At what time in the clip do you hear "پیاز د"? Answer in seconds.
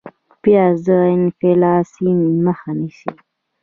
0.41-0.87